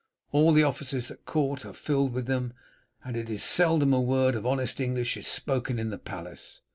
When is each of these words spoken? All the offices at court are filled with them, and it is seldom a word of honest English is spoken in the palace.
All 0.31 0.51
the 0.51 0.63
offices 0.63 1.11
at 1.11 1.25
court 1.27 1.63
are 1.63 1.73
filled 1.73 2.13
with 2.13 2.25
them, 2.25 2.53
and 3.05 3.15
it 3.15 3.29
is 3.29 3.43
seldom 3.43 3.93
a 3.93 4.01
word 4.01 4.33
of 4.33 4.47
honest 4.47 4.79
English 4.79 5.15
is 5.15 5.27
spoken 5.27 5.77
in 5.77 5.91
the 5.91 5.99
palace. 5.99 6.61